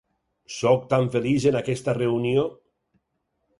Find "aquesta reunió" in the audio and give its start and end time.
1.61-2.49